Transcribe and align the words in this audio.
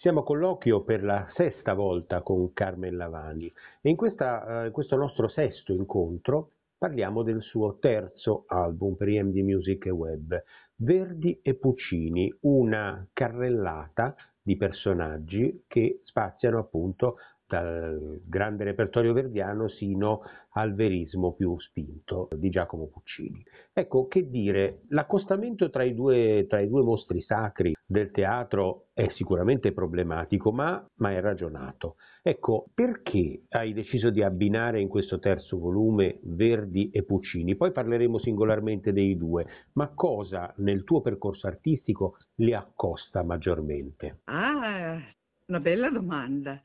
Siamo 0.00 0.20
a 0.20 0.24
colloquio 0.24 0.82
per 0.82 1.04
la 1.04 1.28
sesta 1.34 1.74
volta 1.74 2.22
con 2.22 2.54
Carmen 2.54 2.96
Lavani 2.96 3.52
e 3.82 3.90
in, 3.90 3.96
questa, 3.96 4.64
eh, 4.64 4.70
questo 4.70 4.96
nostro 4.96 5.28
sesto 5.28 5.74
incontro 5.74 6.52
parliamo 6.78 7.22
del 7.22 7.42
suo 7.42 7.76
terzo 7.78 8.44
album 8.46 8.94
per 8.94 9.08
EMD 9.08 9.36
Music 9.40 9.84
e 9.84 9.90
Web, 9.90 10.42
Verdi 10.76 11.40
e 11.42 11.52
Puccini, 11.52 12.34
una 12.44 13.06
carrellata 13.12 14.14
di 14.40 14.56
personaggi 14.56 15.64
che 15.66 16.00
spaziano 16.04 16.60
appunto 16.60 17.16
dal 17.50 18.20
grande 18.24 18.62
repertorio 18.62 19.12
verdiano 19.12 19.68
sino 19.68 20.22
al 20.52 20.74
verismo 20.74 21.32
più 21.32 21.58
spinto 21.58 22.28
di 22.36 22.48
Giacomo 22.48 22.86
Puccini. 22.86 23.44
Ecco, 23.72 24.06
che 24.06 24.30
dire, 24.30 24.82
l'accostamento 24.88 25.68
tra 25.68 25.82
i 25.82 25.92
due, 25.92 26.46
tra 26.48 26.60
i 26.60 26.68
due 26.68 26.82
mostri 26.82 27.20
sacri 27.22 27.74
del 27.84 28.12
teatro 28.12 28.86
è 28.92 29.08
sicuramente 29.14 29.72
problematico, 29.72 30.52
ma, 30.52 30.84
ma, 30.96 31.10
è 31.10 31.20
ragionato. 31.20 31.96
Ecco, 32.22 32.66
perché 32.72 33.42
hai 33.48 33.72
deciso 33.72 34.10
di 34.10 34.22
abbinare 34.22 34.80
in 34.80 34.88
questo 34.88 35.18
terzo 35.18 35.58
volume 35.58 36.20
Verdi 36.22 36.90
e 36.90 37.02
Puccini? 37.02 37.56
Poi 37.56 37.72
parleremo 37.72 38.18
singolarmente 38.18 38.92
dei 38.92 39.16
due, 39.16 39.46
ma 39.72 39.88
cosa 39.92 40.52
nel 40.58 40.84
tuo 40.84 41.00
percorso 41.00 41.48
artistico 41.48 42.18
li 42.36 42.54
accosta 42.54 43.24
maggiormente? 43.24 44.20
Ah, 44.24 45.00
una 45.46 45.60
bella 45.60 45.90
domanda. 45.90 46.60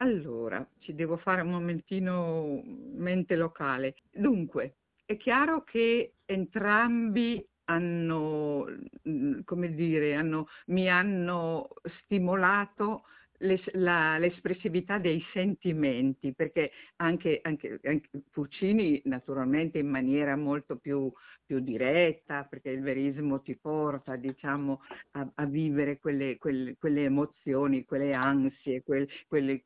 Allora, 0.00 0.66
ci 0.78 0.94
devo 0.94 1.16
fare 1.16 1.40
un 1.42 1.50
momentino 1.50 2.62
mente 2.64 3.34
locale. 3.34 3.96
Dunque, 4.12 4.76
è 5.04 5.16
chiaro 5.16 5.64
che 5.64 6.14
entrambi 6.24 7.44
hanno, 7.64 8.64
mm, 9.08 9.40
come 9.44 9.74
dire, 9.74 10.14
hanno, 10.14 10.46
mi 10.66 10.88
hanno 10.88 11.68
stimolato 12.02 13.02
l'espressività 13.38 14.98
dei 14.98 15.22
sentimenti, 15.32 16.32
perché 16.34 16.70
anche, 16.96 17.38
anche, 17.42 17.78
anche, 17.84 18.08
Puccini 18.30 19.00
naturalmente 19.04 19.78
in 19.78 19.88
maniera 19.88 20.36
molto 20.36 20.76
più, 20.76 21.10
più, 21.44 21.60
diretta, 21.60 22.44
perché 22.44 22.70
il 22.70 22.82
verismo 22.82 23.40
ti 23.40 23.56
porta 23.56 24.16
diciamo, 24.16 24.80
a, 25.12 25.30
a 25.34 25.44
vivere 25.46 25.98
quelle, 25.98 26.36
quelle, 26.38 26.76
quelle, 26.78 27.04
emozioni, 27.04 27.84
quelle 27.84 28.12
ansie, 28.12 28.82
quel, 28.82 29.08
quelle, 29.26 29.60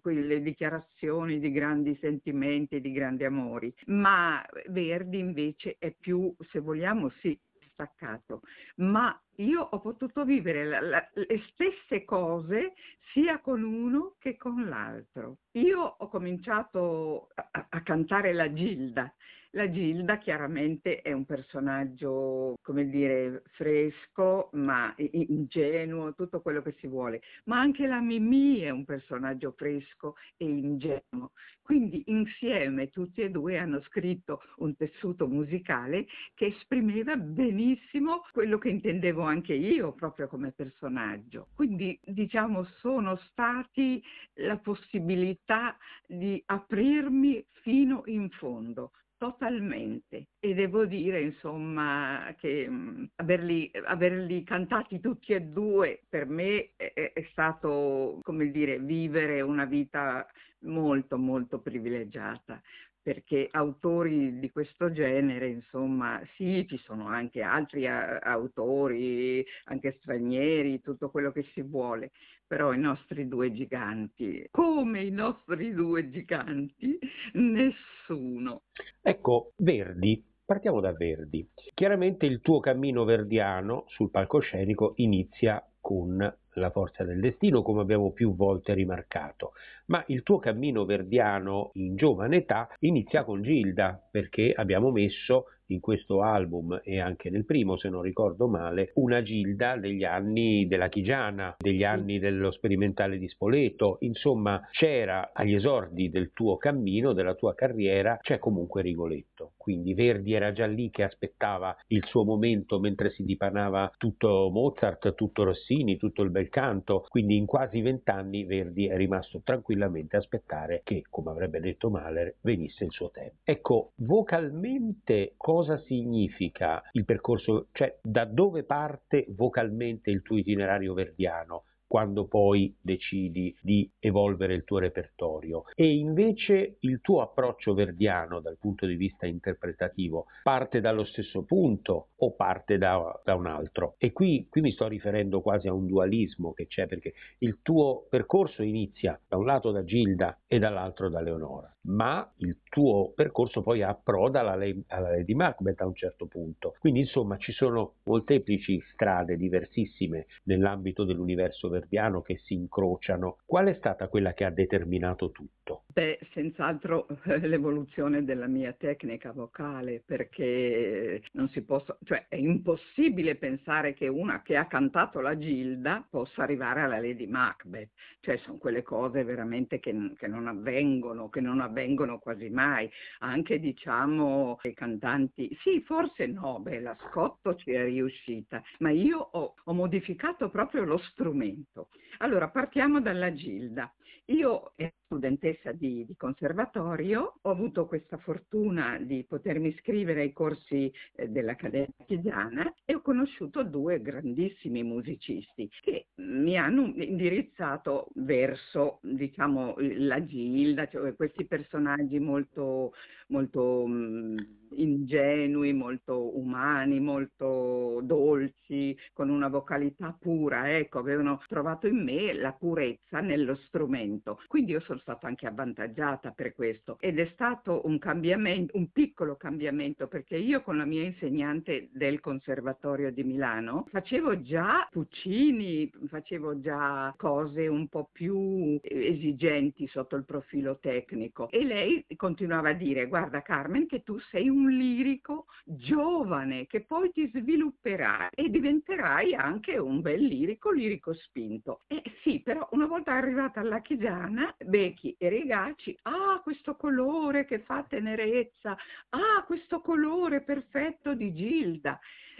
quelle 0.00 0.42
dichiarazioni 0.42 1.40
di 1.40 1.50
grandi 1.50 1.96
sentimenti, 2.00 2.80
di 2.80 2.92
grandi 2.92 3.24
amori. 3.24 3.72
Ma 3.86 4.44
Verdi 4.68 5.18
invece 5.18 5.76
è 5.78 5.94
più, 5.98 6.34
se 6.50 6.60
vogliamo, 6.60 7.10
sì, 7.20 7.38
staccato, 7.76 8.40
ma 8.76 9.18
io 9.36 9.60
ho 9.60 9.80
potuto 9.80 10.24
vivere 10.24 10.64
la, 10.64 10.80
la, 10.80 11.08
le 11.12 11.42
stesse 11.52 12.06
cose 12.06 12.72
sia 13.12 13.38
con 13.40 13.62
uno 13.62 14.14
che 14.18 14.38
con 14.38 14.66
l'altro. 14.66 15.36
Io 15.52 15.80
ho 15.82 16.08
cominciato 16.08 17.28
a, 17.34 17.66
a 17.68 17.82
cantare 17.82 18.32
la 18.32 18.50
Gilda. 18.52 19.12
La 19.56 19.70
Gilda 19.70 20.18
chiaramente 20.18 21.00
è 21.00 21.12
un 21.12 21.24
personaggio, 21.24 22.58
come 22.60 22.90
dire, 22.90 23.42
fresco, 23.52 24.50
ma 24.52 24.94
ingenuo, 24.98 26.12
tutto 26.14 26.42
quello 26.42 26.60
che 26.60 26.76
si 26.78 26.86
vuole. 26.86 27.22
Ma 27.44 27.58
anche 27.58 27.86
la 27.86 28.00
Mimì 28.00 28.58
è 28.58 28.68
un 28.68 28.84
personaggio 28.84 29.54
fresco 29.56 30.16
e 30.36 30.44
ingenuo. 30.44 31.30
Quindi 31.62 32.02
insieme 32.08 32.90
tutti 32.90 33.22
e 33.22 33.30
due 33.30 33.56
hanno 33.56 33.80
scritto 33.84 34.42
un 34.56 34.76
tessuto 34.76 35.26
musicale 35.26 36.06
che 36.34 36.48
esprimeva 36.48 37.16
benissimo 37.16 38.24
quello 38.32 38.58
che 38.58 38.68
intendevo 38.68 39.22
anche 39.22 39.54
io 39.54 39.94
proprio 39.94 40.28
come 40.28 40.52
personaggio. 40.52 41.48
Quindi 41.54 41.98
diciamo 42.04 42.62
sono 42.80 43.16
stati 43.30 44.02
la 44.34 44.58
possibilità 44.58 45.78
di 46.06 46.42
aprirmi 46.44 47.42
fino 47.62 48.02
in 48.04 48.28
fondo, 48.30 48.92
totalmente. 49.16 50.28
E 50.38 50.54
devo 50.54 50.86
dire 50.86 51.20
insomma 51.20 52.34
che 52.38 52.68
mh, 52.68 53.10
averli, 53.16 53.70
averli, 53.84 54.42
cantati 54.44 55.00
tutti 55.00 55.32
e 55.32 55.42
due 55.42 56.02
per 56.08 56.26
me 56.26 56.72
è, 56.76 57.12
è, 57.12 57.28
stato 57.30 58.20
come 58.22 58.50
dire 58.50 58.78
vivere 58.78 59.40
una 59.40 59.64
vita 59.64 60.26
molto 60.60 61.18
molto 61.18 61.60
privilegiata 61.60 62.60
perché 63.06 63.46
autori 63.52 64.40
di 64.40 64.50
questo 64.50 64.90
genere, 64.90 65.46
insomma, 65.46 66.20
sì, 66.34 66.66
ci 66.68 66.76
sono 66.78 67.06
anche 67.06 67.40
altri 67.40 67.86
autori, 67.86 69.46
anche 69.66 69.98
stranieri, 70.00 70.80
tutto 70.80 71.08
quello 71.10 71.30
che 71.30 71.44
si 71.52 71.62
vuole, 71.62 72.10
però 72.44 72.72
i 72.72 72.80
nostri 72.80 73.28
due 73.28 73.52
giganti, 73.52 74.48
come 74.50 75.04
i 75.04 75.12
nostri 75.12 75.72
due 75.72 76.10
giganti, 76.10 76.98
nessuno. 77.34 78.62
Ecco, 79.00 79.52
Verdi, 79.58 80.20
partiamo 80.44 80.80
da 80.80 80.92
Verdi. 80.92 81.48
Chiaramente 81.74 82.26
il 82.26 82.40
tuo 82.40 82.58
cammino 82.58 83.04
verdiano 83.04 83.84
sul 83.86 84.10
palcoscenico 84.10 84.94
inizia 84.96 85.64
con 85.86 86.36
la 86.54 86.70
forza 86.70 87.04
del 87.04 87.20
destino, 87.20 87.62
come 87.62 87.80
abbiamo 87.80 88.10
più 88.10 88.34
volte 88.34 88.74
rimarcato, 88.74 89.52
ma 89.86 90.02
il 90.08 90.24
tuo 90.24 90.40
cammino 90.40 90.84
verdiano 90.84 91.70
in 91.74 91.94
giovane 91.94 92.38
età 92.38 92.68
inizia 92.80 93.22
con 93.22 93.40
Gilda, 93.40 94.04
perché 94.10 94.52
abbiamo 94.52 94.90
messo 94.90 95.44
in 95.68 95.80
questo 95.80 96.22
album 96.22 96.80
e 96.84 97.00
anche 97.00 97.30
nel 97.30 97.44
primo, 97.44 97.76
se 97.76 97.88
non 97.88 98.02
ricordo 98.02 98.48
male, 98.48 98.90
una 98.94 99.22
Gilda 99.22 99.76
degli 99.76 100.04
anni 100.04 100.66
della 100.66 100.88
Chigiana, 100.88 101.56
degli 101.58 101.84
anni 101.84 102.18
dello 102.18 102.50
sperimentale 102.50 103.18
di 103.18 103.28
Spoleto, 103.28 103.96
insomma 104.00 104.68
c'era 104.70 105.30
agli 105.32 105.54
esordi 105.54 106.10
del 106.10 106.30
tuo 106.32 106.56
cammino, 106.56 107.12
della 107.12 107.34
tua 107.34 107.54
carriera, 107.54 108.18
c'è 108.20 108.38
comunque 108.38 108.82
Rigoletto. 108.82 109.52
Quindi 109.56 109.94
Verdi 109.94 110.32
era 110.32 110.52
già 110.52 110.66
lì 110.66 110.90
che 110.90 111.02
aspettava 111.02 111.76
il 111.88 112.04
suo 112.06 112.24
momento 112.24 112.78
mentre 112.78 113.10
si 113.10 113.24
dipanava 113.24 113.92
tutto 113.96 114.48
Mozart, 114.52 115.14
tutto 115.14 115.42
Rossini, 115.42 115.96
tutto 115.96 116.22
il 116.22 116.30
bel 116.30 116.48
canto, 116.48 117.04
quindi 117.08 117.36
in 117.36 117.46
quasi 117.46 117.80
vent'anni 117.80 118.44
Verdi 118.44 118.86
è 118.86 118.96
rimasto 118.96 119.40
tranquillamente 119.42 120.16
a 120.16 120.20
aspettare 120.20 120.82
che, 120.84 121.04
come 121.10 121.30
avrebbe 121.30 121.60
detto 121.60 121.90
Mahler, 121.90 122.36
venisse 122.42 122.84
il 122.84 122.92
suo 122.92 123.10
tempo. 123.10 123.36
Ecco, 123.42 123.92
vocalmente 123.96 125.34
cosa 125.36 125.55
significa 125.62 126.82
il 126.92 127.04
percorso, 127.04 127.68
cioè 127.72 127.98
da 128.02 128.24
dove 128.24 128.64
parte 128.64 129.26
vocalmente 129.30 130.10
il 130.10 130.22
tuo 130.22 130.36
itinerario 130.36 130.94
verdiano? 130.94 131.64
quando 131.86 132.26
poi 132.26 132.74
decidi 132.80 133.56
di 133.60 133.90
evolvere 133.98 134.54
il 134.54 134.64
tuo 134.64 134.78
repertorio. 134.78 135.64
E 135.74 135.94
invece 135.94 136.76
il 136.80 137.00
tuo 137.00 137.22
approccio 137.22 137.74
verdiano 137.74 138.40
dal 138.40 138.58
punto 138.58 138.86
di 138.86 138.96
vista 138.96 139.26
interpretativo 139.26 140.26
parte 140.42 140.80
dallo 140.80 141.04
stesso 141.04 141.44
punto 141.44 142.08
o 142.16 142.34
parte 142.34 142.78
da, 142.78 143.20
da 143.24 143.34
un 143.34 143.46
altro? 143.46 143.94
E 143.98 144.12
qui, 144.12 144.46
qui 144.50 144.60
mi 144.60 144.72
sto 144.72 144.88
riferendo 144.88 145.40
quasi 145.40 145.68
a 145.68 145.72
un 145.72 145.86
dualismo 145.86 146.52
che 146.52 146.66
c'è 146.66 146.86
perché 146.86 147.14
il 147.38 147.60
tuo 147.62 148.06
percorso 148.08 148.62
inizia 148.62 149.18
da 149.26 149.36
un 149.36 149.44
lato 149.44 149.70
da 149.70 149.84
Gilda 149.84 150.40
e 150.46 150.58
dall'altro 150.58 151.08
da 151.08 151.20
Leonora, 151.20 151.72
ma 151.86 152.30
il 152.38 152.58
tuo 152.68 153.12
percorso 153.14 153.62
poi 153.62 153.82
approda 153.82 154.40
alla, 154.40 154.52
alla 154.88 155.10
Lady 155.10 155.34
Macbeth 155.34 155.80
a 155.80 155.86
un 155.86 155.94
certo 155.94 156.26
punto. 156.26 156.74
Quindi 156.78 157.00
insomma 157.00 157.36
ci 157.38 157.52
sono 157.52 157.94
molteplici 158.04 158.80
strade 158.92 159.36
diversissime 159.36 160.26
nell'ambito 160.44 161.04
dell'universo 161.04 161.68
verdiano 161.68 162.22
che 162.22 162.40
si 162.44 162.54
incrociano. 162.54 163.38
Qual 163.44 163.66
è 163.66 163.74
stata 163.74 164.08
quella 164.08 164.32
che 164.34 164.44
ha 164.44 164.50
determinato 164.50 165.30
tutto? 165.30 165.84
Beh, 165.96 166.18
senz'altro 166.34 167.06
l'evoluzione 167.40 168.22
della 168.22 168.48
mia 168.48 168.74
tecnica 168.74 169.32
vocale, 169.32 170.02
perché 170.04 171.22
non 171.32 171.48
si 171.48 171.62
posso, 171.62 171.96
cioè 172.04 172.26
è 172.28 172.36
impossibile 172.36 173.36
pensare 173.36 173.94
che 173.94 174.06
una 174.06 174.42
che 174.42 174.58
ha 174.58 174.66
cantato 174.66 175.22
la 175.22 175.38
Gilda 175.38 176.06
possa 176.10 176.42
arrivare 176.42 176.82
alla 176.82 177.00
Lady 177.00 177.26
Macbeth, 177.26 177.92
cioè 178.20 178.36
sono 178.36 178.58
quelle 178.58 178.82
cose 178.82 179.24
veramente 179.24 179.80
che, 179.80 180.12
che 180.18 180.26
non 180.26 180.48
avvengono, 180.48 181.30
che 181.30 181.40
non 181.40 181.60
avvengono 181.60 182.18
quasi 182.18 182.50
mai. 182.50 182.90
Anche 183.20 183.58
diciamo 183.58 184.58
i 184.64 184.74
cantanti, 184.74 185.56
sì, 185.62 185.80
forse 185.80 186.26
no, 186.26 186.60
beh, 186.60 186.80
la 186.80 186.96
Scotto 187.08 187.54
ci 187.54 187.70
è 187.70 187.82
riuscita, 187.84 188.62
ma 188.80 188.90
io 188.90 189.16
ho, 189.18 189.54
ho 189.64 189.72
modificato 189.72 190.50
proprio 190.50 190.84
lo 190.84 190.98
strumento. 190.98 191.88
Allora, 192.18 192.48
partiamo 192.48 193.00
dalla 193.00 193.32
Gilda. 193.32 193.90
Io 194.30 194.72
studentessa 195.06 195.72
di, 195.72 196.04
di, 196.04 196.14
conservatorio, 196.16 197.38
ho 197.40 197.50
avuto 197.50 197.86
questa 197.86 198.18
fortuna 198.18 198.98
di 199.00 199.24
potermi 199.26 199.68
iscrivere 199.68 200.20
ai 200.20 200.32
corsi 200.32 200.92
eh, 201.14 201.28
dell'Accademia 201.28 201.86
Chiesiana 202.04 202.72
e 202.84 202.94
ho 202.94 203.00
conosciuto 203.00 203.62
due 203.62 204.00
grandissimi 204.02 204.82
musicisti 204.82 205.70
che 205.80 206.08
mi 206.16 206.58
hanno 206.58 206.92
indirizzato 206.96 208.08
verso, 208.14 208.98
diciamo, 209.02 209.76
la 209.78 210.24
Gilda, 210.24 210.88
cioè 210.88 211.14
questi 211.14 211.46
personaggi 211.46 212.18
molto, 212.18 212.92
molto 213.28 213.86
mh, 213.86 214.46
ingenui, 214.74 215.72
molto 215.72 216.36
umani, 216.36 216.98
molto 216.98 218.00
dolci, 218.02 218.96
con 219.12 219.28
una 219.28 219.48
vocalità 219.48 220.16
pura, 220.18 220.76
ecco, 220.76 220.98
avevano 220.98 221.40
trovato 221.46 221.86
in 221.86 222.02
me 222.02 222.32
la 222.32 222.52
purezza 222.52 223.20
nello 223.20 223.56
strumento. 223.66 224.40
Quindi 224.48 224.72
io 224.72 224.80
sono 224.80 224.95
stata 224.98 225.26
anche 225.26 225.46
avvantaggiata 225.46 226.30
per 226.30 226.54
questo 226.54 226.96
ed 227.00 227.18
è 227.18 227.28
stato 227.32 227.82
un 227.84 227.98
cambiamento, 227.98 228.76
un 228.76 228.90
piccolo 228.90 229.36
cambiamento, 229.36 230.08
perché 230.08 230.36
io 230.36 230.62
con 230.62 230.76
la 230.76 230.84
mia 230.84 231.02
insegnante 231.02 231.88
del 231.92 232.20
Conservatorio 232.20 233.10
di 233.10 233.24
Milano 233.24 233.86
facevo 233.90 234.42
già 234.42 234.86
Puccini, 234.90 235.90
facevo 236.08 236.60
già 236.60 237.14
cose 237.16 237.66
un 237.66 237.88
po' 237.88 238.08
più 238.12 238.78
esigenti 238.82 239.86
sotto 239.88 240.16
il 240.16 240.24
profilo 240.24 240.78
tecnico 240.78 241.50
e 241.50 241.64
lei 241.64 242.04
continuava 242.16 242.70
a 242.70 242.74
dire 242.74 243.06
guarda 243.06 243.42
Carmen 243.42 243.86
che 243.86 244.02
tu 244.02 244.18
sei 244.30 244.48
un 244.48 244.70
lirico 244.70 245.46
giovane 245.64 246.66
che 246.66 246.82
poi 246.82 247.10
ti 247.10 247.30
svilupperai 247.32 248.30
e 248.34 248.48
diventerai 248.48 249.34
anche 249.34 249.76
un 249.78 250.00
bel 250.00 250.22
lirico, 250.22 250.70
lirico 250.70 251.12
spinto. 251.14 251.82
E 251.86 252.02
sì, 252.22 252.40
però 252.40 252.66
una 252.72 252.86
volta 252.86 253.12
arrivata 253.12 253.60
alla 253.60 253.80
Chigiana, 253.80 254.54
Becchi 254.86 255.16
e 255.18 255.28
Rigaci, 255.28 255.98
ah 256.02 256.40
questo 256.42 256.76
colore 256.76 257.44
che 257.44 257.58
fa 257.58 257.84
tenerezza, 257.88 258.76
ah 259.10 259.42
questo 259.44 259.80
colore 259.80 260.42
perfetto 260.42 261.14
di 261.14 261.34
Gilda. 261.34 261.98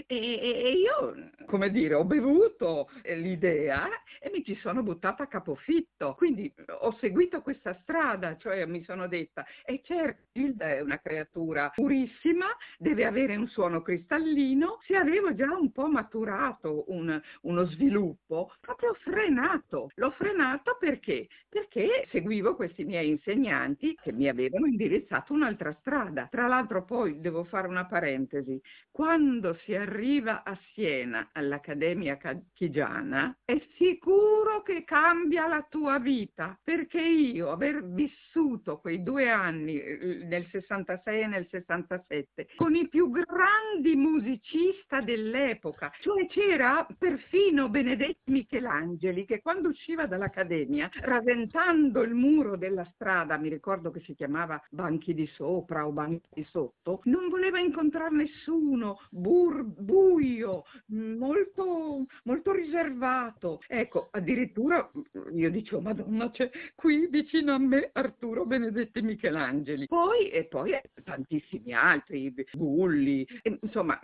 E, 0.08 0.72
io, 0.84 1.30
come 1.46 1.68
dire, 1.70 1.94
ho 1.94 2.04
bevuto 2.04 2.88
l'idea 3.02 3.88
e 4.20 4.30
mi 4.32 4.44
ci 4.44 4.54
sono 4.56 4.84
buttata 4.84 5.24
a 5.24 5.26
capofitto. 5.26 6.14
Quindi 6.16 6.52
ho 6.80 6.96
seguito 7.00 7.42
questa 7.42 7.76
strada, 7.82 8.36
cioè 8.36 8.64
mi 8.66 8.84
sono 8.84 9.08
detta, 9.08 9.44
e 9.64 9.74
eh 9.74 9.80
certo, 9.84 10.22
Gilda 10.32 10.74
è 10.74 10.80
una 10.80 11.00
creatura 11.00 11.70
purissima, 11.74 12.46
deve 12.78 13.04
avere 13.04 13.34
un 13.34 13.48
suono 13.48 13.82
cristallino. 13.82 14.78
Se 14.86 14.94
avevo 14.94 15.34
già 15.34 15.52
un 15.52 15.72
po' 15.72 15.88
maturato 15.88 16.84
un, 16.88 17.20
uno 17.42 17.64
sviluppo, 17.64 18.52
proprio 18.60 18.94
frenato. 19.00 19.90
L'ho 19.94 20.10
frenato 20.12 20.76
perché? 20.78 21.26
Perché 21.48 22.06
seguivo 22.10 22.54
questi 22.54 22.84
miei 22.84 23.10
insegnanti 23.10 23.98
che 24.00 24.12
mi 24.12 24.28
avevano 24.28 24.66
indirizzato 24.66 25.32
un'altra 25.32 25.74
strada. 25.80 26.28
Tra 26.30 26.46
l'altro 26.46 26.84
poi 26.84 27.20
devo 27.20 27.42
fare 27.44 27.66
una 27.66 27.86
parentesi. 27.86 28.60
Quando 28.90 29.54
si 29.64 29.72
è 29.72 29.84
arriva 29.96 30.42
a 30.44 30.56
Siena 30.74 31.30
all'Accademia 31.32 32.18
Chigiana, 32.52 33.34
è 33.44 33.58
sicuro 33.78 34.62
che 34.62 34.84
cambia 34.84 35.46
la 35.46 35.66
tua 35.68 35.98
vita, 35.98 36.58
perché 36.62 37.00
io 37.00 37.50
aver 37.50 37.82
vissuto 37.82 38.78
quei 38.78 39.02
due 39.02 39.30
anni, 39.30 39.80
eh, 39.80 40.20
nel 40.24 40.46
66 40.50 41.20
e 41.22 41.26
nel 41.26 41.46
67, 41.50 42.48
con 42.56 42.74
i 42.74 42.86
più 42.88 43.10
grandi 43.10 43.96
musicisti 43.96 44.74
dell'epoca, 45.02 45.90
cioè 46.00 46.26
c'era 46.28 46.86
perfino 46.98 47.68
Benedetti 47.68 48.30
Michelangeli 48.30 49.24
che 49.24 49.40
quando 49.40 49.68
usciva 49.68 50.06
dall'Accademia, 50.06 50.90
rasentando 51.00 52.02
il 52.02 52.14
muro 52.14 52.56
della 52.56 52.84
strada, 52.92 53.36
mi 53.38 53.48
ricordo 53.48 53.90
che 53.90 54.00
si 54.00 54.14
chiamava 54.14 54.62
Banchi 54.70 55.14
di 55.14 55.26
sopra 55.34 55.86
o 55.86 55.90
Banchi 55.90 56.28
di 56.34 56.46
sotto, 56.50 57.00
non 57.04 57.28
voleva 57.28 57.58
incontrare 57.58 58.14
nessuno, 58.14 59.00
bur 59.10 59.64
buio, 59.86 60.64
molto, 60.86 62.04
molto 62.24 62.52
riservato. 62.52 63.60
Ecco, 63.68 64.08
addirittura 64.10 64.90
io 65.34 65.50
dicevo, 65.50 65.80
Madonna, 65.80 66.30
c'è 66.30 66.50
qui 66.74 67.06
vicino 67.06 67.54
a 67.54 67.58
me 67.58 67.90
Arturo 67.92 68.44
Benedetti 68.44 69.00
Michelangeli. 69.00 69.86
Poi, 69.86 70.28
e 70.30 70.44
poi 70.44 70.72
tantissimi 71.04 71.72
altri, 71.72 72.34
Bulli, 72.52 73.26
insomma, 73.62 73.98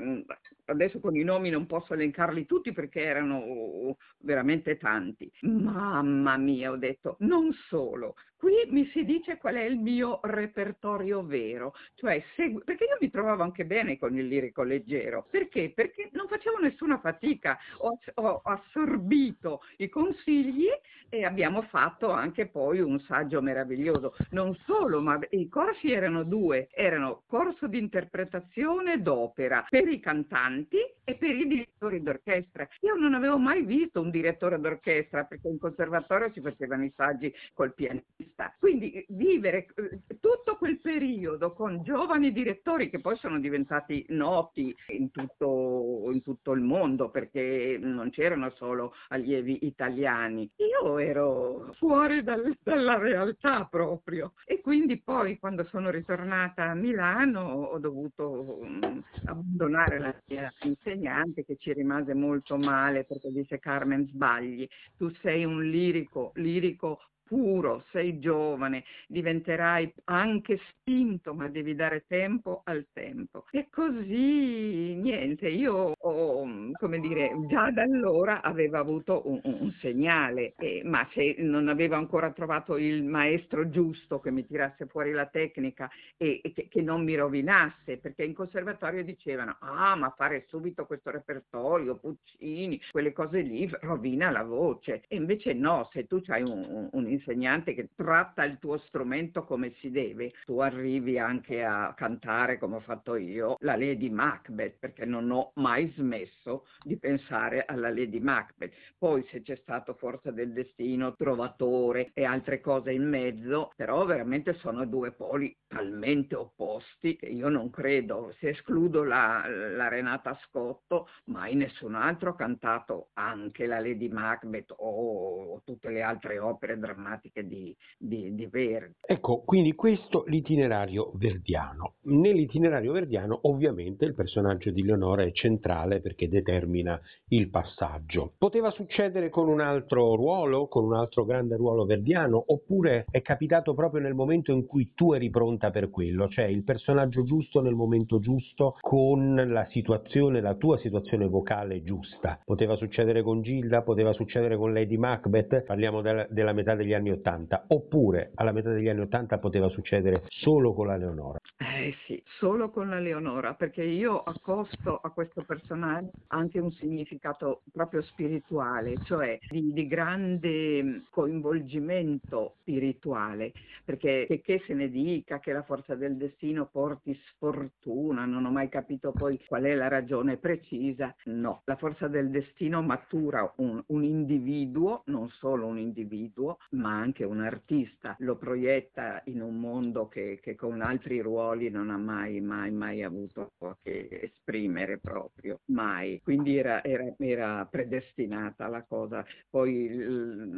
adesso 0.67 1.01
con 1.01 1.17
i 1.17 1.25
nomi 1.25 1.51
non 1.51 1.67
posso 1.67 1.95
elencarli 1.95 2.47
tutti 2.47 2.73
perché 2.73 3.01
erano 3.03 3.97
veramente 4.19 4.79
tanti. 4.79 5.31
Mamma 5.43 6.37
mia, 6.37 6.71
ho 6.71 6.77
detto, 6.77 7.17
non 7.21 7.53
solo, 7.69 8.15
qui 8.37 8.53
mi 8.69 8.87
si 8.87 9.05
dice 9.05 9.37
qual 9.39 9.57
è 9.57 9.63
il 9.63 9.79
mio 9.79 10.21
repertorio 10.23 11.25
vero, 11.25 11.75
cioè 11.95 12.23
segu- 12.37 12.65
perché 12.65 12.85
io 12.85 12.97
mi 13.01 13.11
trovavo 13.11 13.43
anche 13.43 13.65
bene 13.65 13.99
con 13.99 14.17
il 14.17 14.27
lirico 14.27 14.63
leggero, 14.63 15.27
perché? 15.31 15.72
Perché 15.73 16.11
non 16.13 16.29
facevo 16.29 16.59
nessuna 16.59 16.99
fatica, 16.99 17.59
ho, 17.79 17.99
ho 18.15 18.41
assorbito 18.45 19.63
i 19.79 19.89
consigli 19.89 20.69
e 21.15 21.27
abbiamo 21.27 21.61
fatto 21.61 22.09
anche 22.09 22.47
poi 22.47 22.81
un 22.81 22.99
saggio 23.01 23.43
meraviglioso, 23.43 24.17
non 24.31 24.57
solo, 24.65 25.03
ma 25.03 25.19
i 25.33 25.47
corsi 25.47 25.93
erano 25.93 26.25
due, 26.25 26.71
erano 26.73 27.25
corso 27.27 27.67
di 27.67 27.77
interpretazione 27.77 29.03
d'opera 29.03 29.67
per 29.69 29.89
i 29.89 30.01
cantanti 30.01 30.79
e 31.05 31.15
per 31.17 31.37
i 31.37 31.47
direttori 31.47 32.03
d'orchestra. 32.03 32.67
Io 32.81 32.95
non 32.95 33.13
avevo 33.13 33.37
mai 33.37 33.63
visto 33.63 34.01
un 34.01 34.09
direttore 34.09 34.59
d'orchestra 34.59 35.25
perché 35.25 35.49
in 35.49 35.59
conservatorio 35.59 36.31
si 36.33 36.41
facevano 36.41 36.85
i 36.85 36.93
saggi 36.97 37.31
col 37.53 37.75
pianista. 37.75 38.55
Quindi 38.59 39.05
vivere 39.09 39.67
eh, 39.75 40.01
tutto 40.19 40.57
quel 40.57 40.81
periodo 40.81 41.53
con 41.53 41.83
giovani 41.83 42.33
direttori 42.33 42.89
che 42.89 43.01
poi 43.01 43.17
sono 43.17 43.39
diventati 43.39 44.07
noti 44.09 44.75
in 44.89 45.11
tutto, 45.11 46.09
in 46.11 46.23
tutto 46.23 46.53
il 46.53 46.63
mondo 46.63 47.11
perché 47.11 47.79
non 47.79 48.09
c'erano 48.09 48.51
solo 48.57 48.95
allievi 49.09 49.67
italiani. 49.67 50.51
Io 50.57 51.01
ero 51.07 51.73
fuori 51.77 52.23
dal, 52.23 52.57
dalla 52.63 52.99
realtà 52.99 53.65
proprio. 53.65 54.33
E 54.45 54.61
quindi 54.61 55.01
poi 55.01 55.39
quando 55.39 55.65
sono 55.65 55.91
ritornata 55.91 56.71
a 56.71 56.75
Milano 56.75 57.41
ho 57.41 57.79
dovuto 57.79 58.59
um, 58.61 59.03
abbandonare 59.25 59.99
la 59.99 60.15
mia 60.27 60.53
insegnante 60.63 61.45
che 61.45 61.57
ci 61.57 61.73
rimase 61.73 62.15
molto 62.15 62.57
male 62.57 63.05
perché 63.05 63.31
disse 63.31 63.59
Carmen 63.59 64.07
sbagli, 64.07 64.67
tu 64.97 65.11
sei 65.21 65.45
un 65.45 65.63
lirico, 65.63 66.33
lirico 66.35 67.01
puro, 67.25 67.85
sei 67.91 68.19
giovane, 68.19 68.85
diventerai 69.09 69.93
anche 70.05 70.59
spinto, 70.69 71.35
ma 71.35 71.49
devi 71.49 71.75
dare 71.75 72.05
tempo 72.07 72.63
al 72.65 72.87
tempo. 72.93 73.47
E 73.51 73.69
così, 73.71 74.95
niente, 74.95 75.49
io 75.49 75.95
ho, 75.97 76.47
come 76.73 77.01
dire, 77.01 77.31
già 77.49 77.71
da 77.71 77.83
allora 77.83 78.43
avevo 78.43 78.79
avuto 78.79 79.23
un, 79.25 79.41
un 79.43 79.73
segnale, 79.81 80.55
eh, 80.57 80.83
ma 80.85 81.09
se 81.13 81.37
non 81.39 81.69
avevo 81.69 81.95
ancora 81.95 82.31
trovato 82.33 82.77
il 82.77 83.03
maestro 83.05 83.69
giusto 83.71 84.21
che 84.21 84.31
mi 84.31 84.47
tirasse 84.47 84.87
fuori 84.87 85.13
la 85.13 85.27
tecnica 85.27 85.91
e, 86.17 86.41
e 86.43 86.53
che, 86.53 86.69
che, 86.69 86.83
non 86.83 87.05
mi 87.05 87.15
rovinasse, 87.15 87.99
perché 87.99 88.25
in 88.25 88.35
conservatorio 88.35 89.05
dicevano, 89.05 89.57
ah, 89.61 89.95
ma 89.97 90.13
fare 90.17 90.45
subito 90.49 90.87
questo 90.87 91.11
repertorio, 91.11 91.97
Puccini, 91.97 92.81
quelle 92.91 93.13
cose 93.13 93.41
lì, 93.41 93.71
rovina 93.81 94.31
la 94.31 94.43
voce. 94.43 95.03
E 95.09 95.17
invece 95.17 95.53
no, 95.53 95.89
se 95.93 96.07
tu 96.07 96.21
hai 96.27 96.43
un, 96.43 96.67
un, 96.69 96.89
un 96.93 97.07
insegnante 97.23 97.75
che 97.75 97.91
tratta 97.95 98.45
il 98.45 98.59
tuo 98.59 98.79
strumento 98.79 99.45
come 99.45 99.73
si 99.79 99.91
deve, 99.91 100.33
tu 100.45 100.59
arrivi 100.59 101.19
anche 101.19 101.65
a 101.65 101.95
cantare 101.97 102.59
come 102.59 102.77
ho 102.77 102.81
fatto 102.81 103.15
io 103.17 103.57
la 103.61 103.77
Lady 103.77 104.11
Macbeth, 104.11 104.79
perché 104.79 105.05
non 105.05 105.31
ho 105.31 105.53
mai 105.55 105.93
smesso 105.97 106.67
di 106.83 106.99
pensare 106.99 107.65
alla 107.65 107.89
Lady 107.89 108.19
Macbeth. 108.19 108.73
Poi 108.99 109.25
se 109.31 109.43
c'è 109.43 109.57
stato 109.63 109.95
Forza 109.95 110.31
del 110.31 110.53
Destino, 110.53 111.15
Trovatore 111.15 112.11
e 112.13 112.25
altre 112.25 112.61
cose 112.61 112.93
in 112.93 113.09
mezzo, 113.09 113.73
però 113.77 114.05
veramente 114.05 114.55
sono 114.55 114.85
due 114.85 115.13
poli 115.13 115.57
talmente 115.69 116.35
opposti 116.35 117.17
che 117.17 117.27
io 117.27 117.49
non 117.49 117.71
credo, 117.71 118.35
se 118.39 118.51
escludo 118.51 119.05
la, 119.05 119.45
la 119.49 119.89
Renata 119.89 120.37
Scotto, 120.47 121.09
mai 121.27 121.55
nessun 121.55 121.95
altro 121.95 122.31
ha 122.31 122.37
cantato 122.37 123.09
anche 123.15 123.67
la 123.67 123.81
Lady 123.81 124.09
Macbeth 124.09 124.73
o, 124.77 125.55
o 125.55 125.63
tutte 125.65 125.91
le 125.91 126.03
altre 126.03 126.39
opere 126.39 126.79
drammatiche 126.79 127.02
di, 127.45 127.75
di, 127.99 128.35
di 128.35 128.47
Verdi. 128.47 128.95
Ecco, 129.01 129.43
quindi 129.45 129.75
questo 129.75 130.25
l'itinerario 130.27 131.13
verdiano. 131.15 131.95
Nell'itinerario 132.03 132.93
verdiano 132.93 133.39
ovviamente 133.43 134.05
il 134.05 134.15
personaggio 134.15 134.71
di 134.71 134.83
Leonora 134.83 135.23
è 135.23 135.33
centrale 135.33 136.01
perché 136.01 136.29
determina 136.29 137.01
il 137.29 137.49
passaggio. 137.51 138.33
Poteva 138.39 138.71
succedere 138.71 139.29
con 139.29 139.49
un 139.49 139.61
altro 139.61 140.15
ruolo, 140.15 140.69
con 140.69 140.85
un 140.85 140.95
altro 140.95 141.25
grande 141.25 141.57
ruolo 141.57 141.85
verdiano, 141.85 142.43
oppure 142.47 143.05
è 143.11 143.23
capitato 143.23 143.75
proprio 143.75 144.01
nel 144.01 144.15
momento 144.15 144.53
in 144.53 144.67
cui 144.67 144.93
tu 144.95 145.13
eri 145.13 145.31
pronta 145.31 145.71
per 145.71 145.91
quello, 145.91 146.29
cioè 146.29 146.45
il 146.45 146.65
personaggio 146.65 147.25
giusto 147.25 147.61
nel 147.61 147.75
momento 147.75 148.19
giusto 148.19 148.77
con 148.81 149.35
la 149.35 149.67
situazione, 149.71 150.41
la 150.41 150.55
tua 150.55 150.79
situazione 150.79 151.27
vocale 151.27 151.83
giusta. 151.83 152.41
Poteva 152.45 152.77
succedere 152.77 153.23
con 153.23 153.43
Gilda, 153.43 153.83
poteva 153.83 154.13
succedere 154.13 154.57
con 154.57 154.73
Lady 154.73 154.97
Macbeth, 154.97 155.63
parliamo 155.65 156.01
della, 156.01 156.27
della 156.29 156.53
metà 156.53 156.75
degli 156.75 156.92
degli 156.93 156.95
anni 156.95 157.11
Ottanta, 157.11 157.65
oppure 157.69 158.33
alla 158.35 158.53
metà 158.53 158.71
degli 158.71 158.89
anni 158.89 159.01
Ottanta 159.01 159.39
poteva 159.39 159.69
succedere 159.69 160.25
solo 160.29 160.75
con 160.75 160.87
la 160.87 160.97
Leonora? 160.97 161.39
Eh 161.57 161.95
sì, 162.07 162.23
solo 162.39 162.71
con 162.71 162.89
la 162.89 162.99
Leonora, 162.99 163.55
perché 163.55 163.83
io 163.83 164.23
accosto 164.23 164.99
a 164.99 165.11
questo 165.11 165.43
personaggio 165.43 166.11
anche 166.29 166.59
un 166.59 166.71
significato 166.73 167.63
proprio 167.73 168.03
spirituale, 168.03 168.97
cioè 169.05 169.39
di, 169.49 169.73
di 169.73 169.87
grande 169.87 171.03
coinvolgimento 171.11 172.55
spirituale, 172.61 173.53
perché 173.85 174.27
che, 174.27 174.41
che, 174.41 174.63
se 174.67 174.75
ne 174.75 174.89
dica 174.91 175.39
che 175.39 175.53
la 175.53 175.63
forza 175.63 175.95
del 175.95 176.17
destino 176.17 176.69
porti 176.71 177.19
sfortuna, 177.29 178.25
non 178.25 178.45
ho 178.45 178.51
mai 178.51 178.69
capito 178.69 179.13
poi 179.13 179.41
qual 179.47 179.63
è 179.63 179.75
la 179.75 179.89
ragione 179.89 180.37
precisa, 180.37 181.15
no, 181.25 181.63
la 181.65 181.77
forza 181.77 182.09
del 182.09 182.31
destino 182.31 182.83
matura 182.83 183.51
un, 183.57 183.83
un 183.87 184.05
individuo, 184.05 185.03
non 185.07 185.29
solo 185.31 185.67
un 185.67 185.79
individuo, 185.79 186.59
ma 186.83 186.99
anche 186.99 187.25
un 187.25 187.41
artista, 187.41 188.17
lo 188.19 188.37
proietta 188.37 189.23
in 189.27 189.41
un 189.41 189.59
mondo 189.61 190.09
che, 190.09 190.41
che 190.43 190.57
con 190.57 190.81
altri 190.81 191.21
ruoli 191.21 191.71
non 191.71 191.91
ha 191.91 191.97
mai, 191.97 192.41
mai, 192.41 192.73
mai 192.73 193.05
avuto 193.05 193.53
che 193.83 194.09
esprimere 194.11 194.99
proprio, 194.99 195.61
mai. 195.67 196.21
Quindi 196.23 196.57
era, 196.57 196.83
era, 196.83 197.15
era 197.19 197.67
predestinata 197.71 198.67
la 198.67 198.83
cosa. 198.83 199.25
Poi 199.49 199.89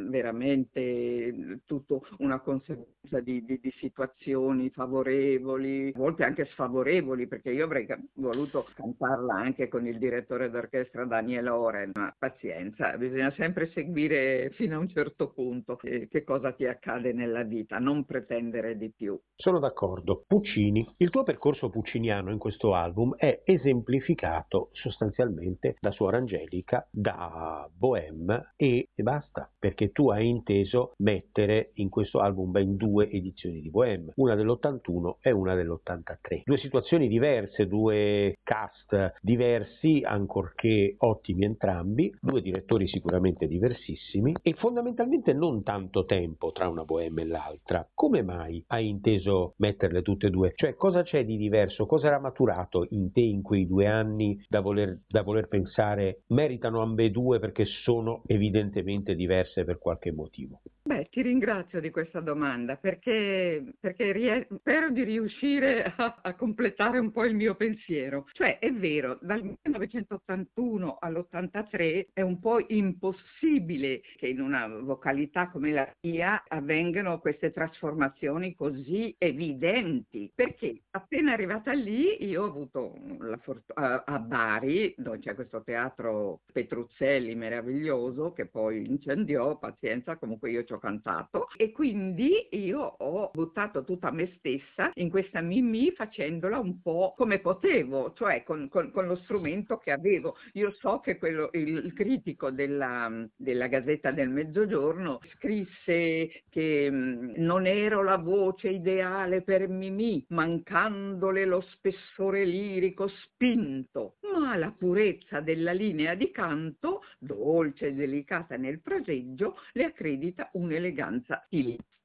veramente 0.09 1.61
tutto 1.65 2.05
una 2.17 2.39
conseguenza 2.39 3.19
di, 3.21 3.45
di, 3.45 3.59
di, 3.61 3.73
situazioni 3.77 4.69
favorevoli, 4.71 5.91
a 5.93 5.97
volte 5.97 6.23
anche 6.23 6.45
sfavorevoli, 6.45 7.27
perché 7.27 7.51
io 7.51 7.65
avrei 7.65 7.85
voluto 8.13 8.67
cantarla 8.73 9.35
anche 9.35 9.67
con 9.67 9.85
il 9.85 9.99
direttore 9.99 10.49
d'orchestra 10.49 11.05
Daniel 11.05 11.47
Oren, 11.47 11.91
ma 11.93 12.13
pazienza, 12.17 12.97
bisogna 12.97 13.31
sempre 13.37 13.69
seguire 13.73 14.49
fino 14.53 14.77
a 14.77 14.79
un 14.79 14.89
certo 14.89 15.29
punto 15.29 15.75
che, 15.75 16.07
che 16.15 16.23
cosa 16.23 16.53
ti 16.53 16.65
accade 16.65 17.11
nella 17.11 17.43
vita, 17.43 17.77
non 17.77 18.05
pretendere 18.05 18.77
di 18.77 18.89
più. 18.89 19.19
Sono 19.35 19.59
d'accordo. 19.59 20.23
Puccini, 20.25 20.89
il 20.99 21.09
tuo 21.09 21.23
percorso 21.23 21.69
pucciniano 21.69 22.31
in 22.31 22.37
questo 22.37 22.73
album 22.73 23.15
è 23.17 23.41
esemplificato 23.43 24.69
sostanzialmente 24.71 25.75
da 25.77 25.91
Suora 25.91 26.15
Angelica, 26.15 26.87
da 26.89 27.69
Bohème 27.69 28.53
e, 28.55 28.87
e 28.95 29.03
basta, 29.03 29.51
perché 29.59 29.91
tu 29.91 30.09
hai 30.09 30.29
inteso 30.29 30.93
mettere 30.99 31.71
in 31.75 31.89
questo 31.89 32.19
album 32.19 32.51
ben 32.51 32.77
due 32.77 33.09
edizioni 33.09 33.59
di 33.59 33.69
Bohème, 33.69 34.13
una 34.15 34.35
dell'81 34.35 35.15
e 35.19 35.31
una 35.31 35.53
dell'83. 35.53 36.43
Due 36.45 36.57
situazioni 36.57 37.09
diverse, 37.09 37.67
due 37.67 38.37
cast 38.41 39.15
diversi, 39.19 40.01
ancorché 40.01 40.95
ottimi 40.99 41.43
entrambi, 41.43 42.15
due 42.21 42.41
direttori 42.41 42.87
sicuramente 42.87 43.47
diversissimi 43.47 44.33
e 44.41 44.53
fondamentalmente 44.53 45.33
non 45.33 45.61
tanto 45.61 46.04
tempo 46.05 46.51
tra 46.51 46.67
una 46.69 46.83
Bohème 46.83 47.21
e 47.21 47.25
l'altra. 47.25 47.87
Come 47.93 48.21
mai 48.23 48.63
hai 48.67 48.87
inteso 48.87 49.53
metterle 49.57 50.01
tutte 50.01 50.27
e 50.27 50.29
due? 50.29 50.53
Cioè 50.55 50.75
cosa 50.75 51.03
c'è 51.03 51.25
di 51.25 51.37
diverso? 51.37 51.85
Cosa 51.85 52.07
era 52.07 52.19
maturato 52.19 52.85
in 52.91 53.11
te 53.11 53.21
in 53.21 53.41
quei 53.41 53.67
due 53.67 53.87
anni 53.87 54.43
da 54.47 54.61
voler, 54.61 55.01
da 55.07 55.21
voler 55.23 55.47
pensare 55.47 56.23
meritano 56.27 56.81
ambedue 56.81 57.39
perché 57.39 57.65
sono 57.65 58.21
evidentemente 58.25 59.15
diverse 59.15 59.63
per 59.65 59.77
qualche 59.77 60.11
motivo? 60.11 60.61
Beh, 60.87 61.07
ti 61.09 61.23
ringrazio 61.23 61.81
di 61.81 61.89
questa 61.89 62.19
domanda 62.19 62.75
perché, 62.75 63.73
perché 63.79 64.11
ries- 64.11 64.45
spero 64.59 64.91
di 64.91 65.03
riuscire 65.03 65.83
a, 65.83 66.19
a, 66.21 66.35
completare 66.35 66.99
un 66.99 67.09
po' 67.09 67.25
il 67.25 67.33
mio 67.33 67.55
pensiero. 67.55 68.27
Cioè, 68.33 68.59
è 68.59 68.71
vero, 68.71 69.17
dal 69.19 69.41
1981 69.41 70.97
all'83 70.99 72.09
è 72.13 72.21
un 72.21 72.39
po' 72.39 72.63
impossibile 72.67 74.01
che 74.15 74.27
in 74.27 74.39
una 74.39 74.67
vocalità 74.67 75.49
come 75.49 75.71
la 75.71 75.91
mia 76.01 76.43
avvengano 76.47 77.17
queste 77.17 77.49
trasformazioni 77.49 78.53
così 78.53 79.15
evidenti. 79.17 80.31
Perché 80.35 80.81
appena 80.91 81.31
arrivata 81.31 81.73
lì 81.73 82.23
io 82.23 82.43
ho 82.43 82.45
avuto 82.45 82.93
la 83.21 83.37
fortuna 83.37 84.05
a 84.05 84.19
Bari, 84.19 84.93
dove 84.99 85.17
c'è 85.17 85.33
questo 85.33 85.63
teatro 85.63 86.41
Petruzzelli 86.53 87.33
meraviglioso 87.33 88.33
che 88.33 88.45
poi 88.45 88.85
incendiò, 88.85 89.57
pazienza, 89.57 90.17
comunque 90.17 90.51
io 90.51 90.63
ci 90.63 90.73
ho 90.75 90.79
cantato 90.79 91.47
e 91.57 91.71
quindi 91.71 92.47
io 92.51 92.79
ho 92.81 93.31
buttato 93.33 93.83
tutta 93.83 94.11
me 94.11 94.33
stessa 94.37 94.91
in 94.95 95.09
questa 95.09 95.41
Mimì 95.41 95.91
facendola 95.91 96.59
un 96.59 96.81
po' 96.81 97.13
come 97.15 97.39
potevo, 97.39 98.13
cioè 98.13 98.43
con, 98.43 98.67
con, 98.69 98.91
con 98.91 99.07
lo 99.07 99.15
strumento 99.17 99.77
che 99.77 99.91
avevo. 99.91 100.35
Io 100.53 100.71
so 100.79 100.99
che 100.99 101.17
quello, 101.17 101.49
il, 101.53 101.67
il 101.85 101.93
critico 101.93 102.51
della, 102.51 103.11
della, 103.35 103.67
Gazzetta 103.67 104.11
del 104.11 104.29
Mezzogiorno 104.29 105.19
scrisse 105.35 106.43
che 106.49 106.89
mh, 106.89 107.33
non 107.37 107.65
ero 107.65 108.03
la 108.03 108.17
voce 108.17 108.69
ideale 108.69 109.41
per 109.41 109.67
Mimì, 109.67 110.25
mancandole 110.29 111.45
lo 111.45 111.61
spessore 111.61 112.45
lirico 112.45 113.07
spinto, 113.07 114.15
ma 114.33 114.55
la 114.55 114.73
purezza 114.77 115.39
della 115.39 115.71
linea 115.71 116.15
di 116.15 116.31
canto, 116.31 117.01
dolce 117.19 117.87
e 117.87 117.93
delicata 117.93 118.55
nel 118.57 118.79
fraseggio, 118.81 119.57
le 119.73 119.85
accredita 119.85 120.49
un 120.53 120.64
un'eleganza 120.65 121.45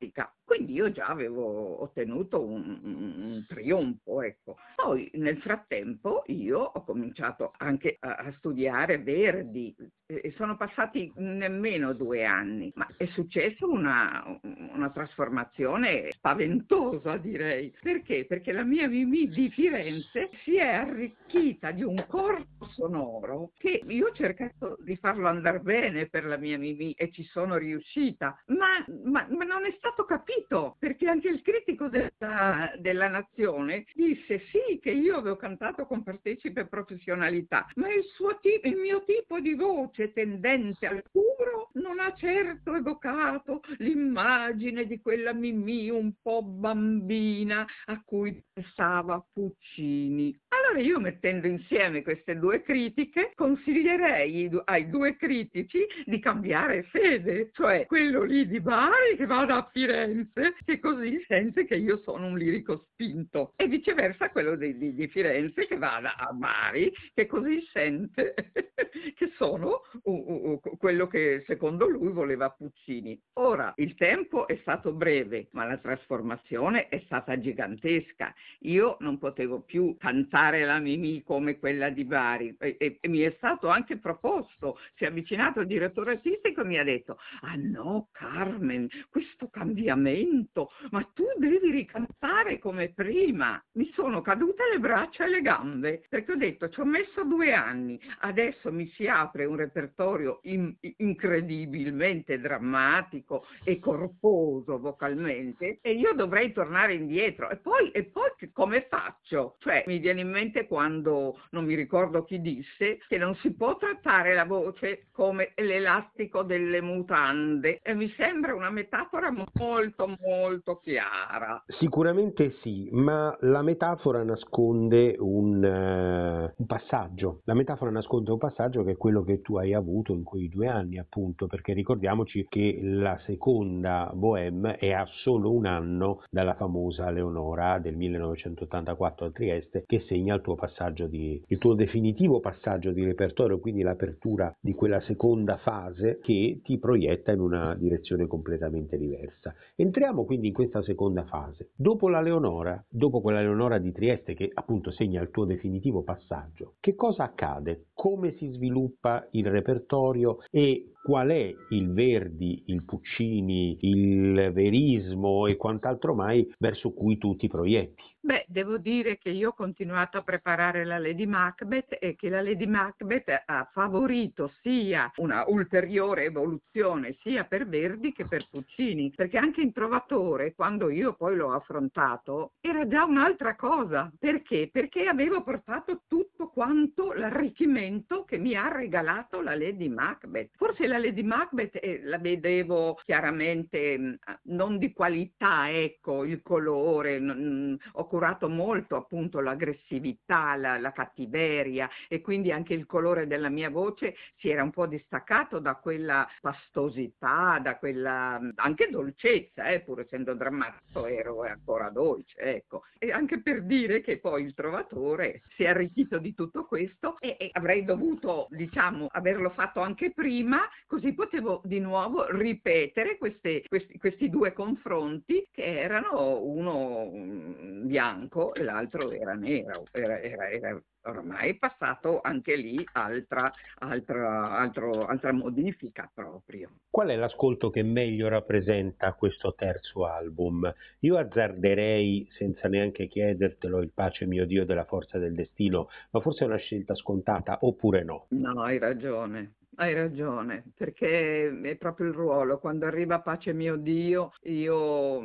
stilistica. 0.00 0.32
Quindi 0.44 0.72
io 0.72 0.90
già 0.90 1.06
avevo 1.06 1.82
ottenuto 1.82 2.42
un, 2.42 2.80
un, 2.82 3.44
trionfo, 3.46 4.22
ecco. 4.22 4.56
Poi 4.74 5.08
nel 5.14 5.38
frattempo 5.38 6.24
io 6.26 6.58
ho 6.58 6.82
cominciato 6.82 7.52
anche 7.58 7.98
a, 8.00 8.16
a 8.16 8.32
studiare 8.38 8.98
Verdi 8.98 9.74
e 10.06 10.32
sono 10.36 10.56
passati 10.56 11.12
nemmeno 11.16 11.92
due 11.92 12.24
anni, 12.24 12.72
ma 12.74 12.88
è 12.96 13.06
successa 13.06 13.64
una, 13.64 14.24
una, 14.42 14.90
trasformazione 14.90 16.10
spaventosa 16.10 17.16
direi. 17.16 17.72
Perché? 17.80 18.24
Perché 18.26 18.50
la 18.50 18.64
mia 18.64 18.88
Mimì 18.88 19.28
di 19.28 19.50
Firenze 19.50 20.30
si 20.42 20.56
è 20.56 20.66
arricchita 20.66 21.70
di 21.70 21.84
un 21.84 22.04
corpo 22.08 22.66
sonoro 22.70 23.52
che 23.56 23.82
io 23.86 24.08
ho 24.08 24.12
cercato 24.12 24.76
di 24.80 24.96
farlo 24.96 25.28
andare 25.28 25.60
bene 25.60 26.08
per 26.08 26.24
la 26.24 26.36
mia 26.36 26.58
Mimì 26.58 26.92
e 26.94 27.12
ci 27.12 27.22
sono 27.22 27.56
riuscita, 27.56 28.36
ma, 28.46 28.84
ma, 29.04 29.24
ma 29.30 29.44
non 29.44 29.64
è 29.64 29.74
stato 29.76 29.89
capito 30.06 30.40
capito, 30.50 30.76
perché 30.78 31.08
anche 31.08 31.28
il 31.28 31.42
critico 31.42 31.88
della, 31.88 32.72
della 32.78 33.08
Nazione 33.08 33.84
disse 33.94 34.42
sì 34.50 34.78
che 34.80 34.90
io 34.90 35.16
avevo 35.16 35.36
cantato 35.36 35.86
con 35.86 36.02
partecipe 36.02 36.66
professionalità, 36.66 37.66
ma 37.76 37.88
il, 37.92 38.04
tipo, 38.40 38.68
il 38.68 38.76
mio 38.76 39.04
tipo 39.04 39.40
di 39.40 39.54
voce 39.54 40.12
tendente 40.12 40.86
al 40.86 41.02
puro 41.10 41.70
non 41.74 42.00
ha 42.00 42.12
certo 42.14 42.74
evocato 42.74 43.60
l'immagine 43.78 44.86
di 44.86 45.00
quella 45.00 45.32
Mimì 45.32 45.88
un 45.88 46.12
po' 46.20 46.42
bambina 46.42 47.64
a 47.86 48.02
cui 48.04 48.42
pensava 48.52 49.24
Puccini. 49.32 50.36
Allora 50.48 50.80
io 50.80 50.98
mettendo 50.98 51.46
insieme 51.46 52.02
queste 52.02 52.38
due 52.38 52.62
critiche 52.62 53.32
consiglierei 53.34 54.50
ai 54.64 54.90
due 54.90 55.16
critici 55.16 55.86
di 56.04 56.18
cambiare 56.18 56.88
sede, 56.90 57.50
cioè 57.52 57.86
quello 57.86 58.24
lì 58.24 58.46
di 58.46 58.60
Bari 58.60 59.16
che 59.16 59.26
vada 59.26 59.56
a 59.56 59.68
Firenze 59.80 60.56
che 60.62 60.78
così 60.78 61.24
sente 61.26 61.64
che 61.64 61.76
io 61.76 61.96
sono 61.98 62.26
un 62.26 62.36
lirico 62.36 62.88
spinto 62.92 63.54
e 63.56 63.66
viceversa 63.66 64.28
quello 64.28 64.54
di, 64.54 64.76
di, 64.76 64.92
di 64.92 65.08
Firenze 65.08 65.66
che 65.66 65.78
vada 65.78 66.16
a 66.16 66.32
Bari 66.32 66.92
che 67.14 67.26
così 67.26 67.62
sente 67.72 68.34
che 69.16 69.32
sono 69.36 69.80
uh, 70.02 70.60
uh, 70.62 70.76
quello 70.76 71.06
che 71.06 71.44
secondo 71.46 71.88
lui 71.88 72.12
voleva 72.12 72.50
Puccini. 72.50 73.18
Ora, 73.34 73.72
il 73.76 73.94
tempo 73.94 74.46
è 74.46 74.58
stato 74.60 74.92
breve, 74.92 75.48
ma 75.52 75.64
la 75.64 75.78
trasformazione 75.78 76.88
è 76.88 77.00
stata 77.06 77.38
gigantesca. 77.38 78.34
Io 78.60 78.98
non 79.00 79.18
potevo 79.18 79.62
più 79.62 79.96
cantare 79.98 80.64
la 80.64 80.78
Mimì 80.78 81.22
come 81.22 81.58
quella 81.58 81.88
di 81.88 82.04
Bari 82.04 82.54
e, 82.58 82.76
e, 82.78 82.98
e 83.00 83.08
mi 83.08 83.20
è 83.20 83.32
stato 83.38 83.68
anche 83.68 83.96
proposto, 83.96 84.78
si 84.96 85.04
è 85.04 85.06
avvicinato 85.06 85.60
il 85.60 85.66
direttore 85.66 86.12
artistico 86.12 86.60
e 86.60 86.64
mi 86.64 86.78
ha 86.78 86.84
detto, 86.84 87.16
ah 87.42 87.54
no 87.56 88.08
Carmen, 88.12 88.88
questo 89.08 89.48
cambiamento 89.70 90.70
ma 90.90 91.08
tu 91.14 91.24
devi 91.38 91.70
ricantare 91.70 92.58
come 92.58 92.92
prima. 92.92 93.62
Mi 93.72 93.90
sono 93.94 94.20
cadute 94.20 94.64
le 94.72 94.78
braccia 94.78 95.24
e 95.24 95.28
le 95.28 95.40
gambe, 95.40 96.04
perché 96.08 96.32
ho 96.32 96.36
detto 96.36 96.68
ci 96.68 96.80
ho 96.80 96.84
messo 96.84 97.24
due 97.24 97.52
anni, 97.52 98.00
adesso 98.20 98.72
mi 98.72 98.88
si 98.94 99.06
apre 99.06 99.44
un 99.44 99.56
repertorio 99.56 100.40
in, 100.42 100.74
incredibilmente 100.96 102.40
drammatico 102.40 103.44
e 103.64 103.78
corposo 103.78 104.78
vocalmente 104.78 105.78
e 105.80 105.92
io 105.92 106.12
dovrei 106.14 106.52
tornare 106.52 106.94
indietro. 106.94 107.50
E 107.50 107.56
poi, 107.56 107.90
e 107.92 108.04
poi 108.04 108.28
come 108.52 108.86
faccio? 108.88 109.56
Cioè 109.58 109.84
mi 109.86 109.98
viene 109.98 110.22
in 110.22 110.30
mente 110.30 110.66
quando, 110.66 111.40
non 111.50 111.64
mi 111.64 111.74
ricordo 111.74 112.24
chi 112.24 112.40
disse, 112.40 112.98
che 113.06 113.18
non 113.18 113.34
si 113.36 113.54
può 113.54 113.76
trattare 113.76 114.34
la 114.34 114.44
voce 114.44 115.06
come 115.12 115.52
l'elastico 115.56 116.42
delle 116.42 116.80
mutande 116.80 117.80
e 117.82 117.94
mi 117.94 118.12
sembra 118.16 118.54
una 118.54 118.70
metafora 118.70 119.30
molto 119.30 119.59
molto 119.60 120.16
molto 120.20 120.80
chiara. 120.82 121.62
Sicuramente 121.78 122.54
sì, 122.62 122.88
ma 122.92 123.36
la 123.40 123.62
metafora 123.62 124.22
nasconde 124.24 125.16
un, 125.18 125.62
uh, 125.62 126.52
un, 126.56 126.66
passaggio. 126.66 127.40
La 127.44 127.54
metafora 127.54 127.90
nasconde 127.90 128.30
un 128.30 128.38
passaggio 128.38 128.82
che 128.82 128.92
è 128.92 128.96
quello 128.96 129.22
che 129.22 129.42
tu 129.42 129.56
hai 129.56 129.74
avuto 129.74 130.12
in 130.12 130.22
quei 130.22 130.48
due 130.48 130.66
anni, 130.66 130.98
appunto, 130.98 131.46
perché 131.46 131.74
ricordiamoci 131.74 132.46
che 132.48 132.80
la 132.82 133.18
seconda 133.26 134.10
Bohème 134.14 134.76
è 134.76 134.92
a 134.92 135.06
solo 135.22 135.52
un 135.52 135.66
anno 135.66 136.22
dalla 136.30 136.54
famosa 136.54 137.10
Leonora 137.10 137.78
del 137.78 137.96
1984 137.96 139.26
a 139.26 139.30
Trieste, 139.30 139.84
che 139.86 140.00
segna 140.08 140.34
il 140.34 140.40
tuo 140.40 140.54
passaggio 140.54 141.06
di, 141.06 141.42
il 141.46 141.58
tuo 141.58 141.74
definitivo 141.74 142.40
passaggio 142.40 142.92
di 142.92 143.04
repertorio, 143.04 143.58
quindi 143.58 143.82
l'apertura 143.82 144.54
di 144.58 144.72
quella 144.72 145.00
seconda 145.00 145.58
fase 145.58 146.18
che 146.22 146.60
ti 146.62 146.78
proietta 146.78 147.32
in 147.32 147.40
una 147.40 147.74
direzione 147.74 148.26
completamente 148.26 148.96
diversa. 148.96 149.49
Entriamo 149.76 150.24
quindi 150.24 150.48
in 150.48 150.52
questa 150.52 150.82
seconda 150.82 151.24
fase. 151.24 151.70
Dopo 151.74 152.08
la 152.08 152.20
Leonora, 152.20 152.82
dopo 152.88 153.20
quella 153.20 153.40
Leonora 153.40 153.78
di 153.78 153.92
Trieste 153.92 154.34
che 154.34 154.50
appunto 154.52 154.90
segna 154.90 155.20
il 155.20 155.30
tuo 155.30 155.44
definitivo 155.44 156.02
passaggio, 156.02 156.74
che 156.80 156.94
cosa 156.94 157.24
accade? 157.24 157.86
Come 157.92 158.32
si 158.32 158.48
sviluppa 158.48 159.26
il 159.32 159.46
repertorio 159.50 160.38
e 160.50 160.92
qual 161.02 161.28
è 161.30 161.54
il 161.70 161.92
Verdi, 161.92 162.64
il 162.66 162.84
Puccini, 162.84 163.78
il 163.80 164.50
Verismo 164.52 165.46
e 165.46 165.56
quant'altro 165.56 166.14
mai 166.14 166.52
verso 166.58 166.92
cui 166.92 167.18
tu 167.18 167.36
ti 167.36 167.48
proietti? 167.48 168.02
Beh, 168.22 168.44
devo 168.48 168.76
dire 168.76 169.16
che 169.16 169.30
io 169.30 169.48
ho 169.48 169.54
continuato 169.54 170.18
a 170.18 170.22
preparare 170.22 170.84
la 170.84 170.98
Lady 170.98 171.24
Macbeth 171.24 171.96
e 171.98 172.16
che 172.16 172.28
la 172.28 172.42
Lady 172.42 172.66
Macbeth 172.66 173.44
ha 173.46 173.66
favorito 173.72 174.52
sia 174.60 175.10
una 175.16 175.44
ulteriore 175.46 176.24
evoluzione 176.24 177.16
sia 177.22 177.44
per 177.44 177.66
Verdi 177.66 178.12
che 178.12 178.26
per 178.26 178.46
Puccini, 178.50 179.10
perché 179.16 179.38
anche 179.38 179.62
in 179.62 179.72
Trovatore, 179.72 180.54
quando 180.54 180.90
io 180.90 181.14
poi 181.14 181.34
l'ho 181.34 181.52
affrontato, 181.52 182.52
era 182.60 182.86
già 182.86 183.04
un'altra 183.04 183.56
cosa. 183.56 184.12
Perché? 184.18 184.68
Perché 184.70 185.06
avevo 185.06 185.42
portato 185.42 186.02
tutto 186.06 186.48
quanto 186.48 187.14
l'arricchimento 187.14 188.24
che 188.24 188.36
mi 188.36 188.54
ha 188.54 188.70
regalato 188.70 189.40
la 189.40 189.56
Lady 189.56 189.88
Macbeth. 189.88 190.50
Forse 190.56 190.86
la 190.90 190.98
Lady 190.98 191.22
Macbeth 191.22 191.78
eh, 191.80 192.00
la 192.02 192.18
vedevo 192.18 192.98
chiaramente 193.04 193.96
mh, 193.96 194.18
non 194.44 194.76
di 194.78 194.92
qualità, 194.92 195.70
ecco, 195.70 196.24
il 196.24 196.42
colore, 196.42 197.18
mh, 197.18 197.78
ho 197.92 198.06
curato 198.08 198.48
molto 198.48 198.96
appunto 198.96 199.40
l'aggressività, 199.40 200.56
la, 200.56 200.78
la, 200.78 200.92
cattiveria 200.92 201.88
e 202.08 202.20
quindi 202.20 202.50
anche 202.50 202.74
il 202.74 202.86
colore 202.86 203.28
della 203.28 203.48
mia 203.48 203.70
voce 203.70 204.16
si 204.36 204.50
era 204.50 204.64
un 204.64 204.70
po' 204.70 204.86
distaccato 204.86 205.60
da 205.60 205.76
quella 205.76 206.28
pastosità, 206.40 207.60
da 207.62 207.78
quella 207.78 208.40
anche 208.56 208.88
dolcezza, 208.90 209.68
eh, 209.68 209.80
pur 209.80 210.00
essendo 210.00 210.34
drammatico 210.34 211.06
ero 211.06 211.44
ancora 211.44 211.88
dolce, 211.90 212.36
ecco. 212.38 212.82
E 212.98 213.12
anche 213.12 213.40
per 213.40 213.62
dire 213.62 214.00
che 214.00 214.18
poi 214.18 214.42
il 214.42 214.54
trovatore 214.54 215.42
si 215.54 215.62
è 215.62 215.68
arricchito 215.68 216.18
di 216.18 216.34
tutto 216.34 216.64
questo 216.64 217.16
e, 217.20 217.36
e 217.38 217.50
avrei 217.52 217.84
dovuto, 217.84 218.48
diciamo, 218.50 219.06
averlo 219.10 219.50
fatto 219.50 219.80
anche 219.80 220.10
prima, 220.10 220.68
così 220.90 221.14
potevo 221.14 221.60
di 221.64 221.78
nuovo 221.78 222.28
ripetere 222.36 223.16
queste, 223.16 223.62
questi, 223.68 223.96
questi 223.96 224.28
due 224.28 224.52
confronti 224.52 225.46
che 225.52 225.62
erano 225.62 226.42
uno 226.42 227.08
di 227.12 227.86
bianco 227.86 228.52
e 228.54 228.64
l'altro 228.64 229.08
era 229.12 229.34
nero, 229.34 229.84
era, 229.92 230.20
era, 230.20 230.50
era 230.50 230.82
ormai 231.02 231.56
passato 231.56 232.20
anche 232.20 232.56
lì 232.56 232.84
altra, 232.94 233.52
altra, 233.78 234.58
altro, 234.58 235.06
altra 235.06 235.32
modifica 235.32 236.10
proprio. 236.12 236.70
Qual 236.90 237.08
è 237.08 237.14
l'ascolto 237.14 237.70
che 237.70 237.84
meglio 237.84 238.26
rappresenta 238.26 239.12
questo 239.12 239.54
terzo 239.54 240.06
album? 240.06 240.74
Io 241.00 241.16
azzarderei, 241.16 242.28
senza 242.32 242.66
neanche 242.66 243.06
chiedertelo, 243.06 243.80
il 243.80 243.92
pace 243.94 244.26
mio 244.26 244.44
Dio 244.44 244.64
della 244.64 244.84
forza 244.84 245.18
del 245.18 245.34
destino, 245.34 245.88
ma 246.10 246.20
forse 246.20 246.42
è 246.42 246.48
una 246.48 246.56
scelta 246.56 246.96
scontata 246.96 247.58
oppure 247.60 248.02
no? 248.02 248.26
No, 248.30 248.62
hai 248.62 248.78
ragione. 248.78 249.54
Hai 249.80 249.94
ragione, 249.94 250.62
perché 250.76 251.48
è 251.62 251.76
proprio 251.76 252.08
il 252.08 252.12
ruolo. 252.12 252.58
Quando 252.58 252.84
arriva 252.84 253.22
pace 253.22 253.54
mio 253.54 253.76
Dio, 253.76 254.34
io, 254.42 255.22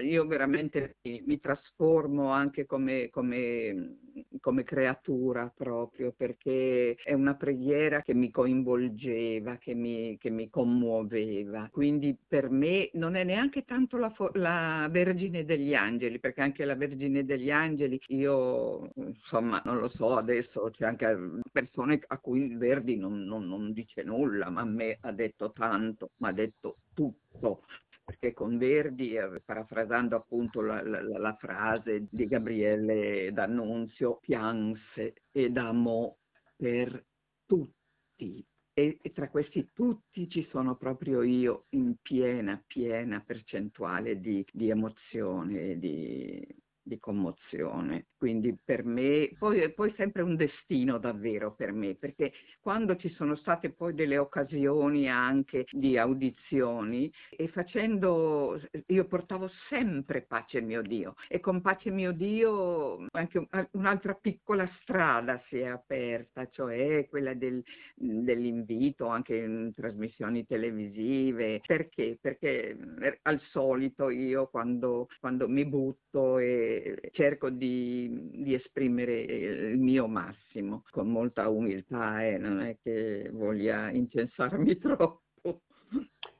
io 0.00 0.26
veramente 0.26 0.96
mi, 1.02 1.22
mi, 1.26 1.38
trasformo 1.38 2.30
anche 2.30 2.64
come, 2.64 3.10
come, 3.10 3.98
come, 4.40 4.64
creatura 4.64 5.52
proprio, 5.54 6.14
perché 6.16 6.94
è 6.94 7.12
una 7.12 7.34
preghiera 7.34 8.00
che 8.00 8.14
mi 8.14 8.30
coinvolgeva, 8.30 9.58
che 9.58 9.74
mi, 9.74 10.16
che 10.18 10.30
mi 10.30 10.48
commuoveva. 10.48 11.68
Quindi 11.70 12.16
per 12.26 12.48
me 12.48 12.88
non 12.94 13.14
è 13.14 13.24
neanche 13.24 13.66
tanto 13.66 13.98
la, 13.98 14.10
la 14.32 14.88
Vergine 14.90 15.44
degli 15.44 15.74
Angeli, 15.74 16.18
perché 16.18 16.40
anche 16.40 16.64
la 16.64 16.76
Vergine 16.76 17.26
degli 17.26 17.50
Angeli, 17.50 18.00
io 18.06 18.90
insomma 18.94 19.60
non 19.66 19.76
lo 19.76 19.88
so, 19.88 20.16
adesso 20.16 20.70
c'è 20.72 20.86
anche 20.86 21.14
persone 21.52 22.00
a 22.06 22.16
cui 22.16 22.56
Verdi 22.56 22.96
non, 22.96 23.24
non, 23.24 23.46
non 23.46 23.74
dice 23.74 23.96
dice 23.98 24.02
nulla, 24.04 24.50
ma 24.50 24.62
a 24.62 24.64
me 24.64 24.98
ha 25.00 25.12
detto 25.12 25.52
tanto, 25.52 26.10
ma 26.18 26.28
ha 26.28 26.32
detto 26.32 26.78
tutto, 26.94 27.64
perché 28.04 28.32
con 28.32 28.58
Verdi, 28.58 29.14
eh, 29.14 29.40
parafrasando 29.44 30.16
appunto 30.16 30.60
la, 30.60 30.82
la, 30.82 31.02
la, 31.02 31.34
frase 31.34 32.06
di 32.10 32.26
Gabriele 32.26 33.32
D'Annunzio, 33.32 34.18
pianse 34.18 35.22
ed 35.32 35.56
amò 35.56 36.14
per 36.56 37.04
tutti. 37.46 38.44
E, 38.72 38.98
e, 39.02 39.12
tra 39.12 39.28
questi 39.28 39.70
tutti 39.72 40.28
ci 40.28 40.46
sono 40.50 40.76
proprio 40.76 41.22
io 41.22 41.64
in 41.70 41.96
piena, 42.00 42.62
piena 42.64 43.20
percentuale 43.26 44.20
di, 44.20 44.44
di 44.52 44.70
emozione, 44.70 45.78
di, 45.78 46.46
di 46.88 46.98
commozione. 46.98 48.06
Quindi 48.16 48.56
per 48.64 48.84
me, 48.84 49.30
poi, 49.38 49.70
poi 49.72 49.92
sempre 49.96 50.22
un 50.22 50.34
destino 50.34 50.98
davvero 50.98 51.54
per 51.54 51.72
me, 51.72 51.94
perché 51.94 52.32
quando 52.60 52.96
ci 52.96 53.10
sono 53.10 53.36
state 53.36 53.70
poi 53.70 53.94
delle 53.94 54.18
occasioni 54.18 55.08
anche 55.08 55.66
di 55.70 55.96
audizioni 55.96 57.12
e 57.30 57.46
facendo, 57.48 58.60
io 58.86 59.04
portavo 59.04 59.48
sempre 59.68 60.22
pace 60.22 60.60
mio 60.60 60.82
Dio 60.82 61.14
e 61.28 61.38
con 61.38 61.60
pace 61.60 61.90
mio 61.90 62.12
Dio 62.12 63.06
anche 63.12 63.46
un'altra 63.72 64.14
piccola 64.14 64.68
strada 64.80 65.40
si 65.48 65.58
è 65.58 65.66
aperta, 65.66 66.48
cioè 66.50 67.06
quella 67.08 67.34
del, 67.34 67.62
dell'invito 67.94 69.06
anche 69.06 69.36
in 69.36 69.72
trasmissioni 69.74 70.46
televisive. 70.46 71.60
Perché? 71.64 72.18
Perché 72.20 72.76
eh, 73.00 73.18
al 73.22 73.40
solito 73.50 74.10
io 74.10 74.48
quando, 74.48 75.08
quando 75.20 75.48
mi 75.48 75.64
butto 75.64 76.38
e 76.38 76.77
cerco 77.12 77.50
di, 77.50 78.30
di, 78.32 78.54
esprimere 78.54 79.20
il 79.20 79.78
mio 79.78 80.06
massimo 80.06 80.84
con 80.90 81.08
molta 81.08 81.48
umiltà 81.48 82.24
e 82.24 82.34
eh, 82.34 82.38
non 82.38 82.60
è 82.60 82.76
che 82.82 83.30
voglia 83.32 83.90
incensarmi 83.90 84.76
troppo. 84.78 85.22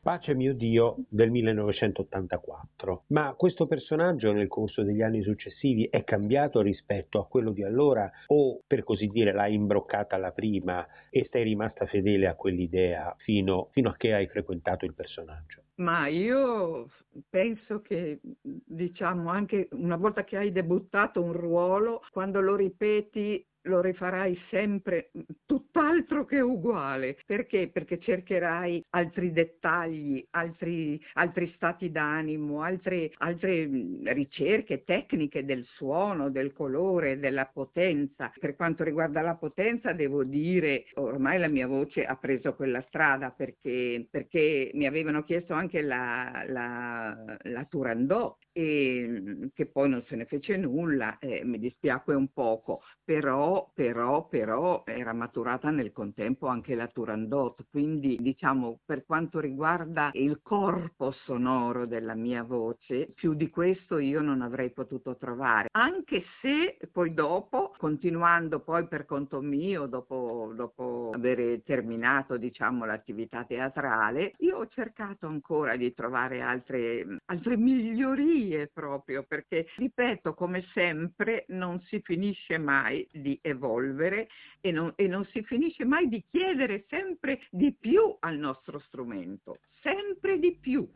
Pace 0.01 0.35
mio 0.35 0.55
Dio 0.55 0.97
del 1.09 1.31
1984. 1.31 3.05
Ma 3.09 3.35
questo 3.35 3.67
personaggio 3.67 4.33
nel 4.33 4.49
corso 4.49 4.83
degli 4.83 5.03
anni 5.03 5.23
successivi 5.23 5.87
è 5.91 6.05
cambiato 6.05 6.61
rispetto 6.61 7.19
a 7.19 7.27
quello 7.27 7.51
di 7.51 7.63
allora 7.63 8.11
o 8.27 8.63
per 8.67 8.85
così 8.85 9.09
dire 9.09 9.33
l'hai 9.33 9.55
imbroccata 9.55 10.17
alla 10.17 10.33
prima 10.33 10.87
e 11.11 11.29
sei 11.31 11.45
rimasta 11.45 11.87
fedele 11.87 12.27
a 12.27 12.35
quell'idea 12.35 13.15
fino, 13.19 13.69
fino 13.73 13.91
a 13.91 13.97
che 13.97 14.15
hai 14.15 14.27
frequentato 14.29 14.85
il 14.85 14.95
personaggio? 14.95 15.63
Ma 15.79 16.09
io 16.09 16.89
penso 17.29 17.81
che, 17.83 18.19
diciamo, 18.43 19.31
anche 19.31 19.69
una 19.73 19.97
volta 19.97 20.25
che 20.25 20.37
hai 20.37 20.51
debuttato 20.51 21.23
un 21.23 21.33
ruolo, 21.33 22.03
quando 22.11 22.41
lo 22.41 22.57
ripeti 22.57 23.45
lo 23.69 23.81
rifarai 23.81 24.39
sempre 24.51 25.11
tutt'altro 25.47 26.25
che 26.25 26.41
uguale. 26.41 27.19
Perché? 27.25 27.69
Perché 27.69 27.99
cercherai 27.99 28.85
altri 28.91 29.31
dettagli, 29.31 30.27
altri, 30.31 31.01
altri 31.15 31.53
stati 31.55 31.91
d'animo, 31.91 32.63
altre, 32.63 33.13
altre 33.19 33.69
ricerche 34.05 34.85
tecniche 34.85 35.45
del 35.45 35.65
suono, 35.75 36.31
del 36.31 36.53
colore, 36.53 37.19
della 37.19 37.47
potenza. 37.47 38.33
Per 38.39 38.57
quanto 38.57 38.83
riguarda 38.83 39.21
la 39.21 39.37
potenza, 39.37 39.93
devo 39.93 40.25
dire, 40.25 40.85
ormai 40.95 41.39
la 41.39 41.49
mia 41.49 41.67
voce 41.67 42.05
ha 42.05 42.17
preso 42.17 42.55
quella 42.55 42.83
strada 42.89 43.31
perché, 43.31 44.07
perché 44.11 44.71
mi 44.75 44.87
avevano 44.87 45.23
chiesto 45.25 45.53
anche 45.53 45.68
la, 45.83 46.45
la, 46.47 47.37
la 47.43 47.65
Turandot 47.65 48.39
e 48.53 49.51
che 49.55 49.67
poi 49.67 49.89
non 49.89 50.03
se 50.09 50.17
ne 50.17 50.25
fece 50.25 50.57
nulla, 50.57 51.19
eh, 51.19 51.43
mi 51.45 51.59
dispiacque 51.59 52.15
un 52.15 52.33
poco, 52.33 52.83
però, 53.05 53.71
però, 53.73 54.27
però 54.27 54.83
era 54.85 55.13
maturata 55.13 55.71
nel 55.71 55.93
contempo 55.93 56.47
anche 56.49 56.75
la 56.75 56.89
Turandot, 56.89 57.67
quindi 57.71 58.17
diciamo 58.21 58.81
per 58.85 59.05
quanto 59.05 59.39
riguarda 59.39 60.11
il 60.15 60.41
corpo 60.43 61.13
sonoro 61.25 61.87
della 61.87 62.15
mia 62.15 62.43
voce, 62.43 63.13
più 63.15 63.35
di 63.35 63.49
questo 63.49 63.99
io 63.99 64.21
non 64.21 64.43
avrei 64.43 64.71
potuto 64.71 65.17
trovare, 65.17 65.69
anche 65.73 66.25
se 66.41 66.79
poi 66.91 67.15
dopo, 67.15 67.75
continuando 67.79 68.61
poi 68.61 68.87
per 68.89 69.05
conto 69.05 69.41
mio, 69.41 69.87
dopo, 69.87 70.53
dopo 70.55 71.13
aver 71.15 71.63
terminato 71.63 72.37
diciamo 72.37 72.85
l'attività 72.85 73.45
teatrale, 73.45 74.33
io 74.39 74.59
ho 74.59 74.67
cercato 74.69 75.27
ancora 75.27 75.58
di 75.77 75.93
trovare 75.95 76.41
altre, 76.41 77.19
altre 77.27 77.57
migliorie 77.57 78.69
proprio, 78.73 79.25
perché 79.25 79.67
ripeto, 79.77 80.35
come 80.35 80.65
sempre 80.73 81.45
non 81.49 81.81
si 81.83 82.01
finisce 82.01 82.59
mai 82.59 83.07
di 83.11 83.39
evolvere 83.43 84.29
e 84.61 84.71
non, 84.71 84.93
e 84.97 85.07
non 85.07 85.25
si 85.27 85.43
finisce 85.43 85.85
mai 85.85 86.09
di 86.09 86.25
chiedere 86.31 86.85
sempre 86.89 87.41
di 87.51 87.75
più 87.79 88.17
al 88.21 88.37
nostro 88.37 88.79
strumento, 88.81 89.59
sempre 89.83 90.39
di 90.39 90.57
più. 90.61 90.89